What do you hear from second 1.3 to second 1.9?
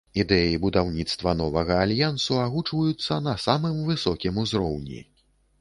новага